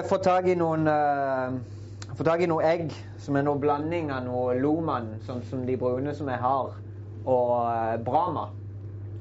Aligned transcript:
jeg 0.00 0.08
fått 0.08 0.24
tak 0.24 0.46
i 0.48 0.56
noen 0.56 0.88
uh, 0.88 1.56
fått 2.16 2.28
tak 2.28 2.40
i 2.40 2.48
noe 2.48 2.64
egg 2.64 2.92
som 3.20 3.36
er 3.36 3.44
noe 3.44 3.60
blanding 3.60 4.08
av 4.14 4.24
noe 4.24 4.54
Loman, 4.56 5.10
sånn 5.26 5.42
som 5.48 5.66
de 5.68 5.76
brune 5.80 6.14
som 6.16 6.30
jeg 6.32 6.40
har, 6.40 6.72
og 7.28 7.52
uh, 7.68 7.96
brama. 8.04 8.48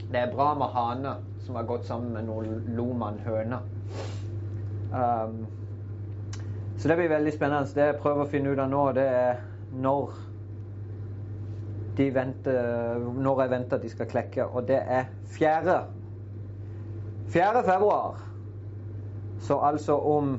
Det 0.10 0.22
er 0.22 0.32
brama 0.32 0.70
hane 0.74 1.18
som 1.44 1.58
har 1.60 1.68
gått 1.68 1.88
sammen 1.88 2.14
med 2.16 2.30
noe 2.30 2.62
Loman 2.78 3.20
høne. 3.26 3.60
Um, 4.94 5.44
så 6.80 6.88
det 6.88 6.96
blir 6.96 7.12
veldig 7.12 7.34
spennende. 7.36 7.68
Det 7.76 7.90
jeg 7.90 8.00
prøver 8.00 8.24
å 8.24 8.32
finne 8.32 8.54
ut 8.54 8.62
av 8.64 8.72
nå, 8.72 8.84
det 8.96 9.04
er 9.04 9.42
når 9.84 10.14
de 12.00 12.08
venter, 12.16 13.02
når 13.20 13.42
jeg 13.44 13.52
venter 13.52 13.78
at 13.78 13.84
de 13.84 13.92
skal 13.92 14.10
klekke. 14.14 14.48
Og 14.48 14.64
det 14.70 14.80
er 14.80 15.12
4. 15.36 15.76
4. 17.36 17.66
februar. 17.68 18.24
Så 19.44 19.60
altså 19.60 20.00
om 20.00 20.38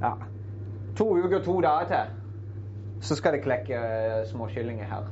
ja, 0.00 0.12
to 0.96 1.08
uker 1.16 1.38
og 1.38 1.44
to 1.44 1.56
dager 1.64 1.90
til, 1.90 2.14
så 3.00 3.16
skal 3.16 3.36
det 3.36 3.42
klekke 3.42 3.80
små 4.28 4.46
småkyllinger 4.46 4.84
her. 4.84 5.10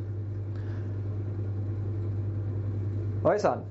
Oi 3.24 3.38
sann. 3.38 3.64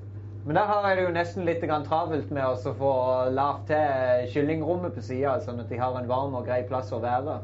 Men 0.44 0.56
der 0.56 0.64
har 0.64 0.88
jeg 0.88 0.96
det 0.96 1.04
jo 1.04 1.12
nesten 1.12 1.44
litt 1.44 1.64
travelt 1.84 2.30
med 2.30 2.44
å 2.44 2.72
få 2.78 2.92
lavt 3.36 3.66
til 3.68 4.28
kyllingrommet 4.32 4.94
på 4.96 5.02
sida, 5.04 5.34
sånn 5.44 5.60
at 5.60 5.68
de 5.68 5.76
har 5.76 5.96
en 5.98 6.08
varm 6.08 6.36
og 6.38 6.46
grei 6.46 6.62
plass 6.68 6.92
å 6.92 7.00
være. 7.02 7.40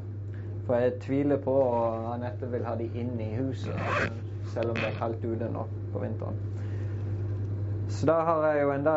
For 0.64 0.81
jeg 0.81 0.94
tviler 1.03 1.41
på 1.44 1.55
at 1.69 2.06
Anette 2.14 2.48
vil 2.48 2.64
ha 2.64 2.75
de 2.81 2.86
inn 2.97 3.19
i 3.20 3.34
huset, 3.36 3.77
selv 4.55 4.72
om 4.72 4.81
det 4.81 4.88
er 4.88 4.97
kaldt 4.97 5.25
ute 5.25 5.50
nå 5.53 5.66
på 5.92 6.00
vinteren. 6.00 6.41
Så 7.92 8.09
da 8.09 8.22
har 8.25 8.47
jeg 8.48 8.62
jo 8.62 8.72
enda 8.72 8.94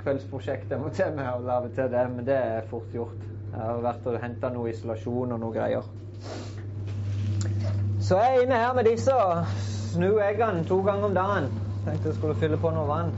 kveldsprosjektet 0.00 0.72
jeg 0.72 0.80
må 0.80 0.92
til 0.96 1.12
med 1.18 1.28
å 1.28 1.44
lage 1.44 1.74
til 1.76 1.92
det, 1.92 2.06
men 2.14 2.24
det 2.24 2.36
er 2.40 2.70
fort 2.70 2.94
gjort. 2.94 3.20
Jeg 3.56 3.64
har 3.64 3.78
vært 3.80 4.08
og 4.10 4.18
henta 4.20 4.50
noe 4.52 4.68
isolasjon 4.68 5.30
og 5.32 5.38
noe 5.40 5.54
greier. 5.54 5.86
Så 8.04 8.18
jeg 8.20 8.34
er 8.34 8.42
inne 8.44 8.58
her 8.60 8.74
med 8.76 8.84
disse 8.84 9.14
og 9.16 9.46
snur 9.56 10.20
eggene 10.20 10.64
to 10.68 10.76
ganger 10.84 11.08
om 11.08 11.14
dagen. 11.16 11.48
Tenkte 11.86 12.10
jeg 12.10 12.18
skulle 12.18 12.36
fylle 12.42 12.58
på 12.60 12.70
noe 12.74 12.84
vann. 12.90 13.14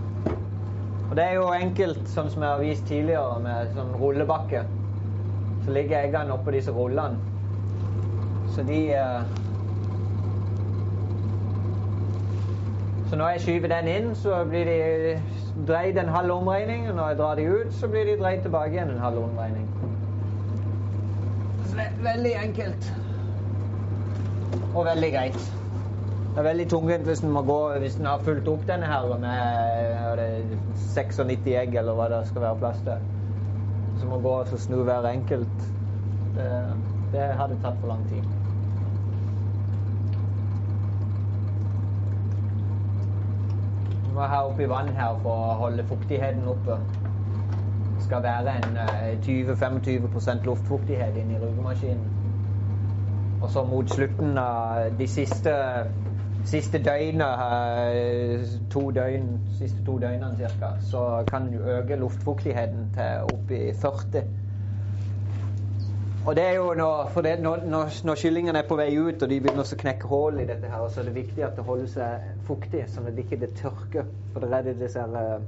Og 1.08 1.16
det 1.16 1.24
er 1.24 1.34
jo 1.40 1.48
enkelt, 1.56 2.04
sånn 2.12 2.30
som 2.30 2.44
jeg 2.44 2.52
har 2.52 2.62
vist 2.62 2.86
tidligere, 2.86 3.40
med 3.42 3.74
sånn 3.74 3.90
rullebakke. 3.98 4.62
Så 5.64 5.74
ligger 5.74 6.06
eggene 6.06 6.36
oppå 6.36 6.54
disse 6.54 6.72
rullene. 6.76 7.18
Så 8.54 8.62
de 8.68 8.80
eh... 8.94 9.36
Så 13.10 13.16
når 13.16 13.34
jeg 13.34 13.42
skyver 13.42 13.74
den 13.74 13.90
inn, 13.90 14.10
så 14.14 14.44
blir 14.46 14.70
de 14.70 15.62
dreid 15.66 15.98
en 15.98 16.14
halv 16.14 16.38
omregning. 16.38 16.86
Og 16.92 16.94
når 17.00 17.08
jeg 17.10 17.22
drar 17.24 17.42
de 17.42 17.50
ut, 17.50 17.72
så 17.74 17.90
blir 17.90 18.06
de 18.06 18.18
dreid 18.22 18.46
tilbake 18.46 18.76
igjen 18.76 18.94
en 18.94 19.02
halv 19.02 19.24
omregning. 19.24 19.66
Veldig 21.76 22.32
enkelt. 22.42 22.88
Og 24.74 24.84
veldig 24.84 25.10
greit. 25.12 25.38
Det 26.28 26.42
er 26.42 26.46
veldig 26.46 26.66
tungvint 26.70 27.06
hvis 27.08 27.22
en 27.26 27.32
må 27.34 27.42
gå 27.42 27.58
hvis 27.82 27.98
en 27.98 28.06
har 28.06 28.22
fulgt 28.24 28.48
opp 28.48 28.66
denne 28.68 28.86
her 28.86 29.08
med 29.18 30.52
96 30.76 31.48
egg, 31.54 31.74
eller 31.74 31.98
hva 31.98 32.08
det 32.12 32.24
skal 32.28 32.44
være 32.46 32.60
plass 32.62 32.82
til. 32.86 33.06
Så 34.00 34.06
må 34.06 34.20
gå 34.22 34.34
og 34.40 34.58
snu 34.66 34.82
hver 34.86 35.10
enkelt. 35.10 35.64
Det, 36.36 36.50
det 37.12 37.30
hadde 37.40 37.58
tatt 37.64 37.80
for 37.82 37.90
lang 37.94 38.04
tid. 38.12 38.38
må 44.18 44.26
ha 44.26 44.38
oppi 44.48 44.66
vann 44.66 44.88
her 44.98 45.18
for 45.22 45.30
å 45.30 45.58
holde 45.60 45.84
fuktigheten 45.86 46.46
oppe. 46.50 46.78
Skal 48.00 48.22
være 48.22 48.56
en 48.56 48.78
20-25% 49.22 50.44
luftfuktighet 50.44 51.16
inni 51.16 51.38
rugemaskinen. 51.38 52.04
Og 53.42 53.50
så 53.50 53.64
mot 53.64 53.90
slutten 53.90 54.38
av 54.38 54.98
de 54.98 55.06
siste, 55.06 55.52
siste 56.44 56.80
døgnet, 56.82 58.58
to 58.70 58.90
døgn, 58.90 59.28
siste 59.58 59.84
to 59.86 59.98
døgnene 59.98 60.50
ca., 60.60 60.72
så 60.80 61.24
kan 61.30 61.46
du 61.52 61.58
øke 61.58 61.96
luftfuktigheten 61.96 62.90
til 62.94 63.32
oppi 63.32 63.72
40. 63.82 64.22
Og 66.26 66.36
det 66.36 66.44
er 66.44 66.54
jo 66.54 66.74
når, 66.76 67.10
for 67.12 67.20
det, 67.20 67.40
når, 67.40 67.60
når, 68.04 68.14
kyllingene 68.14 68.58
er 68.58 68.66
på 68.68 68.76
vei 68.76 68.90
ut 68.98 69.22
og 69.22 69.30
de 69.30 69.38
begynner 69.40 69.64
å 69.64 69.78
knekke 69.80 70.10
hull 70.10 70.42
i 70.42 70.48
dette, 70.48 70.68
her, 70.68 70.88
så 70.92 71.00
er 71.00 71.06
det 71.08 71.14
viktig 71.14 71.44
at 71.46 71.54
det 71.56 71.64
holder 71.64 71.86
seg 71.88 72.26
fuktig, 72.44 72.82
sånn 72.92 73.06
at 73.08 73.16
det 73.16 73.24
ikke 73.24 73.48
tørker. 73.56 74.10
For 74.34 74.44
det 74.44 74.58
er 74.58 74.76
disse 74.82 75.06
her, 75.06 75.46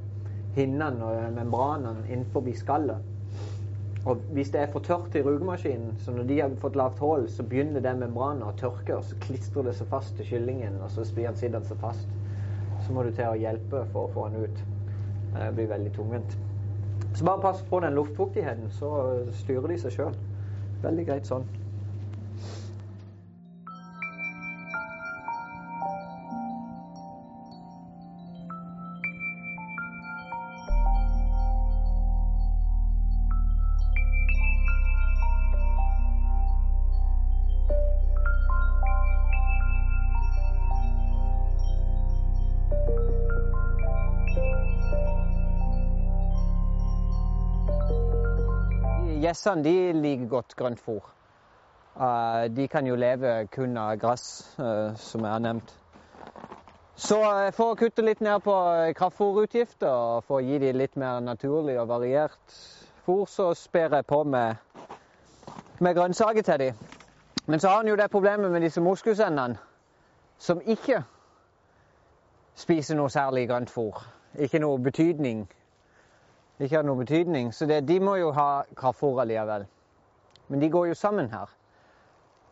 hinnene 0.57 1.05
og 1.07 1.33
membranene 1.35 2.07
innenfor 2.09 2.47
skallet. 2.55 2.99
Og 4.09 4.17
hvis 4.33 4.51
det 4.51 4.61
er 4.61 4.71
for 4.73 4.81
tørt 4.81 5.15
i 5.15 5.23
rugemaskinen, 5.23 5.93
så 6.01 6.13
når 6.13 6.23
de 6.23 6.41
har 6.41 6.55
fått 6.61 6.77
lavt 6.77 6.99
hull, 6.99 7.29
så 7.29 7.45
begynner 7.45 7.85
det 7.85 7.93
membranet 8.01 8.47
å 8.49 8.55
tørke, 8.57 8.97
og 8.97 9.05
så 9.05 9.19
klistrer 9.21 9.69
det 9.69 9.75
seg 9.77 9.91
fast 9.93 10.17
til 10.17 10.25
kyllingen, 10.25 10.81
og 10.81 10.89
så 10.91 11.05
blir 11.15 11.37
sittende 11.37 11.69
seg 11.69 11.83
fast. 11.83 12.09
Så 12.87 12.97
må 12.97 13.05
du 13.05 13.13
til 13.13 13.29
å 13.29 13.37
hjelpe 13.37 13.85
for 13.93 14.09
å 14.09 14.13
få 14.15 14.29
den 14.33 14.49
ut. 14.49 14.65
Det 15.35 15.53
blir 15.59 15.69
veldig 15.69 15.93
tungvint. 15.99 16.39
Så 17.13 17.25
bare 17.29 17.45
pass 17.45 17.63
på 17.69 17.81
den 17.85 17.95
luftfuktigheten, 17.95 18.71
så 18.73 18.91
styrer 19.43 19.69
de 19.69 19.79
seg 19.85 19.99
sjøl. 19.99 20.21
Veldig 20.81 21.07
greit 21.11 21.29
sånn. 21.29 21.45
Gjessene 49.31 49.63
de 49.63 49.93
liker 49.95 50.27
godt 50.27 50.57
grønt 50.59 50.81
fôr. 50.83 51.05
Uh, 51.95 52.49
de 52.57 52.65
kan 52.69 52.87
jo 52.87 52.97
leve 52.99 53.47
kun 53.55 53.77
av 53.79 53.93
gress, 54.03 54.57
uh, 54.59 54.97
som 54.99 55.23
jeg 55.23 55.31
har 55.31 55.39
nevnt. 55.45 55.71
Så 56.99 57.19
uh, 57.23 57.53
for 57.55 57.71
å 57.71 57.77
kutte 57.79 58.03
litt 58.03 58.25
ned 58.27 58.43
på 58.43 58.57
kraftfôrutgifter 58.99 59.87
og 59.87 60.25
for 60.27 60.41
å 60.41 60.43
gi 60.43 60.59
dem 60.59 60.81
litt 60.81 60.99
mer 60.99 61.21
naturlig 61.23 61.77
og 61.79 61.87
variert 61.93 62.57
fôr, 63.07 63.23
så 63.31 63.53
sper 63.55 63.95
jeg 64.01 64.09
på 64.11 64.25
med, 64.27 64.59
med 65.79 65.95
grønnsaker 65.95 66.49
til 66.51 66.65
dem. 66.65 66.83
Men 67.47 67.63
så 67.63 67.71
har 67.71 67.85
en 67.85 67.93
jo 67.93 68.01
det 68.03 68.11
problemet 68.11 68.51
med 68.51 68.67
disse 68.67 68.83
moskusendene, 68.83 69.63
som 70.43 70.59
ikke 70.67 71.05
spiser 72.59 72.99
noe 72.99 73.15
særlig 73.15 73.47
grønt 73.53 73.71
fôr. 73.71 74.03
Ikke 74.43 74.59
noe 74.59 74.83
betydning 74.83 75.47
ikke 76.67 76.77
har 76.77 76.87
noen 76.87 77.05
betydning. 77.05 77.53
Så 77.55 77.67
det, 77.67 77.83
de 77.89 78.01
må 78.01 78.17
jo 78.21 78.33
ha 78.37 78.63
kraftfôr 78.77 79.21
allikevel. 79.23 79.67
Men 80.49 80.61
de 80.61 80.71
går 80.71 80.91
jo 80.91 80.95
sammen 80.95 81.31
her. 81.33 81.51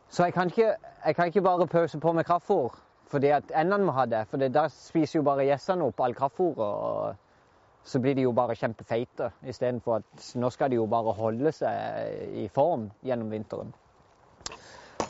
Så 0.08 0.24
jeg 0.24 0.32
kan 0.32 0.46
ikke, 0.48 0.74
jeg 1.06 1.16
kan 1.16 1.26
ikke 1.26 1.42
bare 1.42 1.66
pøse 1.66 2.00
på 2.00 2.12
med 2.12 2.24
kraftfôr 2.24 2.76
fordi 3.08 3.30
endene 3.32 3.84
må 3.84 3.92
ha 3.96 4.04
det. 4.04 4.26
For 4.28 4.48
da 4.52 4.66
spiser 4.68 5.18
jo 5.18 5.24
bare 5.24 5.46
gjessene 5.48 5.86
opp 5.88 6.00
all 6.04 6.14
kraftfôret, 6.16 6.58
og 6.60 7.88
så 7.88 8.00
blir 8.04 8.14
de 8.14 8.26
jo 8.26 8.34
bare 8.36 8.56
kjempefeite. 8.56 9.30
Istedenfor 9.48 10.02
at 10.02 10.26
nå 10.36 10.50
skal 10.52 10.70
de 10.70 10.76
jo 10.76 10.86
bare 10.86 11.14
holde 11.16 11.52
seg 11.56 12.34
i 12.42 12.48
form 12.52 12.90
gjennom 13.00 13.30
vinteren. 13.32 13.72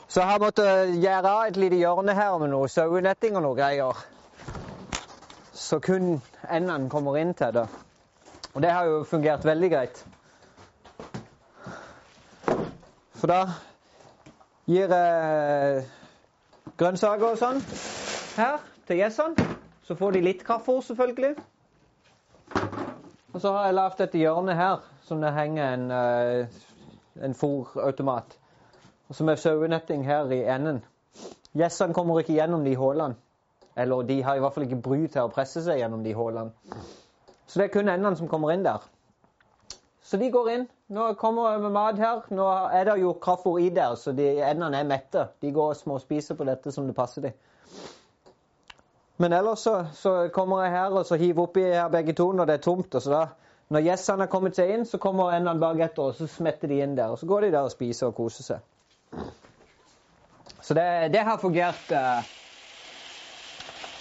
Så 0.09 0.21
jeg 0.21 0.29
har 0.31 0.41
måttet 0.41 0.95
gjøre 1.03 1.33
av 1.35 1.49
et 1.49 1.59
lite 1.59 1.81
hjørne 1.81 2.15
her 2.15 2.39
med 2.39 2.53
noe 2.55 2.71
sauenetting 2.71 3.37
og 3.37 3.45
noe 3.45 3.59
greier. 3.59 3.99
Så 5.53 5.83
kun 5.83 6.21
endene 6.49 6.89
kommer 6.89 7.19
inn 7.19 7.35
til 7.37 7.53
det. 7.59 7.67
Og 8.55 8.63
det 8.63 8.71
har 8.71 8.85
jo 8.85 9.05
fungert 9.05 9.45
veldig 9.45 9.71
greit. 9.71 10.07
For 13.19 13.27
da 13.27 13.41
gir 14.69 14.93
jeg 14.95 15.85
grønnsaker 16.79 17.33
og 17.33 17.39
sånn 17.41 17.63
her 18.39 18.61
til 18.87 19.01
gjessene. 19.03 19.49
Så 19.89 19.97
får 19.97 20.19
de 20.19 20.21
litt 20.21 20.45
kraftfôr, 20.45 20.83
selvfølgelig. 20.85 21.35
Og 23.33 23.41
så 23.41 23.53
har 23.55 23.67
jeg 23.67 23.77
lagd 23.79 24.03
et 24.05 24.19
hjørne 24.21 24.55
her 24.57 24.85
som 25.09 25.23
det 25.25 25.33
henger 25.33 25.75
en, 25.75 25.91
eh, 25.91 26.47
en 27.25 27.35
fòrautomat. 27.35 28.37
Og 29.09 29.15
så 29.15 29.25
med 29.25 29.37
sauenetting 29.37 30.05
her 30.05 30.31
i 30.33 30.43
enden. 30.45 30.85
Gjessene 31.57 31.95
kommer 31.95 32.21
ikke 32.21 32.37
gjennom 32.37 32.65
de 32.65 32.77
hullene. 32.77 33.17
Eller 33.77 34.03
de 34.03 34.23
har 34.23 34.35
i 34.35 34.41
hvert 34.41 34.55
fall 34.55 34.65
ikke 34.65 34.83
bry 34.83 35.07
til 35.07 35.23
å 35.23 35.33
presse 35.33 35.63
seg 35.65 35.79
gjennom 35.79 36.05
de 36.05 36.13
hullene. 36.15 36.53
Så 37.49 37.59
det 37.59 37.69
er 37.69 37.75
kun 37.75 37.89
endene 37.89 38.17
som 38.17 38.29
kommer 38.29 38.53
inn 38.53 38.65
der. 38.67 38.85
Så 40.05 40.17
de 40.21 40.31
går 40.33 40.51
inn. 40.53 40.67
Nå 40.93 41.11
kommer 41.21 41.53
jeg 41.53 41.63
med 41.65 41.73
mat 41.73 41.99
her. 42.01 42.21
Nå 42.33 42.47
er 42.73 42.85
det 42.89 42.99
jo 43.01 43.15
kraftfôr 43.21 43.59
i 43.61 43.69
der, 43.73 43.97
så 43.97 44.13
de 44.17 44.29
endene 44.41 44.81
er 44.81 44.89
mette. 44.89 45.27
De 45.41 45.53
går 45.53 45.75
og 45.75 45.77
småspiser 45.77 46.37
på 46.37 46.47
dette 46.49 46.73
som 46.73 46.87
det 46.89 46.97
passer 46.97 47.27
dem. 47.27 47.37
Men 49.19 49.35
ellers 49.35 49.65
så, 49.67 49.75
så, 49.99 50.13
kommer 50.33 50.63
jeg 50.63 50.77
her 50.77 50.95
og 50.95 51.05
så 51.07 51.19
hiver 51.19 51.49
oppi 51.49 51.65
her 51.67 51.89
begge 51.91 52.15
to 52.15 52.31
når 52.33 52.49
det 52.49 52.55
er 52.55 52.65
tomt. 52.69 52.95
og 52.95 53.03
så 53.03 53.11
da 53.11 53.27
Når 53.69 53.85
gjessene 53.85 54.25
har 54.25 54.33
kommet 54.33 54.57
seg 54.57 54.71
inn, 54.73 54.87
så 54.89 55.01
kommer 55.03 55.35
endene 55.37 55.61
bagetter, 55.61 56.03
og 56.09 56.15
så 56.17 56.29
smetter 56.31 56.71
de 56.71 56.79
inn 56.81 56.97
der. 56.97 57.13
Og 57.13 57.19
så 57.21 57.27
går 57.27 57.41
de 57.45 57.51
der 57.53 57.67
og 57.69 57.73
spiser 57.75 58.09
og 58.09 58.15
koser 58.17 58.47
seg. 58.47 59.25
Så 60.63 60.75
det, 60.75 61.13
det 61.13 61.21
har 61.25 61.37
fungert 61.41 61.93
eh, 61.93 62.31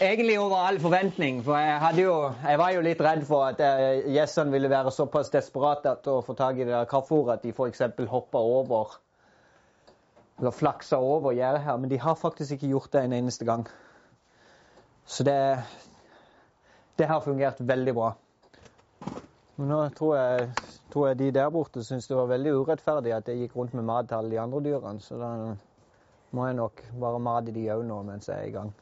egentlig 0.02 0.40
over 0.40 0.56
all 0.56 0.80
forventning. 0.80 1.42
For 1.46 1.58
jeg, 1.58 2.04
jo, 2.04 2.14
jeg, 2.44 2.60
var 2.60 2.72
jo 2.76 2.84
litt 2.86 3.02
redd 3.04 3.26
for 3.28 3.48
at 3.48 3.62
eh, 3.64 4.06
gjessene 4.16 4.54
ville 4.54 4.70
være 4.72 4.94
såpass 4.94 5.32
desperate 5.34 5.98
til 6.04 6.20
å 6.20 6.24
få 6.26 6.36
tak 6.38 6.60
i 6.60 6.66
det 6.66 6.74
der 6.74 6.90
kraftfôret 6.90 7.38
at 7.38 7.46
de 7.46 7.54
f.eks. 7.56 7.84
hoppa 8.12 8.42
over 8.42 8.98
eller 10.38 10.54
flaksa 10.54 11.00
over 11.02 11.34
gjerdet 11.34 11.66
her. 11.66 11.78
Men 11.82 11.90
de 11.90 12.00
har 12.02 12.16
faktisk 12.20 12.58
ikke 12.58 12.72
gjort 12.76 12.94
det 12.94 13.04
en 13.04 13.18
eneste 13.20 13.46
gang. 13.46 13.68
Så 15.08 15.24
det, 15.24 15.38
det 17.00 17.08
har 17.10 17.24
fungert 17.26 17.62
veldig 17.64 17.96
bra. 17.98 18.12
Men 19.58 19.72
nå 19.72 19.80
tror 19.98 20.18
jeg, 20.20 20.50
tror 20.94 21.08
jeg 21.08 21.20
de 21.24 21.32
der 21.40 21.50
borte 21.50 21.82
syns 21.84 22.06
det 22.10 22.18
var 22.20 22.30
veldig 22.30 22.54
urettferdig 22.60 23.16
at 23.16 23.32
jeg 23.32 23.42
gikk 23.42 23.56
rundt 23.58 23.74
med 23.74 23.88
mat 23.88 24.12
til 24.12 24.20
alle 24.20 24.36
de 24.36 24.42
andre 24.44 24.62
dyrene. 24.68 25.02
Så 25.02 25.18
da 25.18 25.32
må 26.38 26.46
jeg 26.46 26.60
nok 26.60 26.84
bare 27.02 27.24
mate 27.24 27.56
de 27.56 27.66
òg 27.74 27.88
nå 27.88 28.04
mens 28.12 28.30
jeg 28.30 28.38
er 28.38 28.52
i 28.52 28.56
gang. 28.60 28.76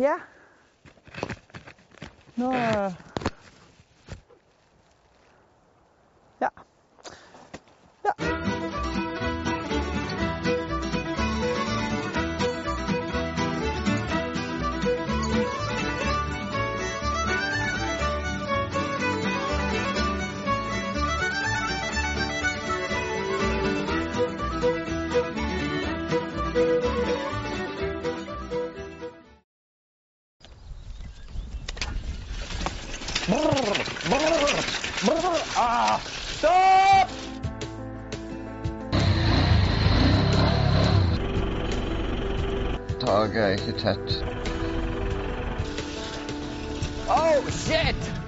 Ja. 0.00 0.16
Nå 2.36 2.50
Ja. 2.52 2.92
Ja. 6.40 6.69
Ah, 34.12 36.00
stopp! 36.36 37.10
Taket 43.00 43.42
er 43.42 43.48
ikke 43.48 43.72
tett. 43.78 44.24
Oh, 47.08 47.50
shit! 47.50 48.19